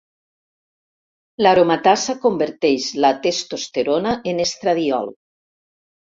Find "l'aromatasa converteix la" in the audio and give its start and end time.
1.45-3.11